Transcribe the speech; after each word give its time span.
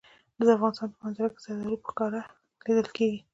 د 0.47 0.49
افغانستان 0.55 0.89
په 0.93 0.99
منظره 1.03 1.29
کې 1.33 1.39
زردالو 1.45 1.81
په 1.83 1.87
ښکاره 1.91 2.21
لیدل 2.65 2.87
کېږي. 2.97 3.19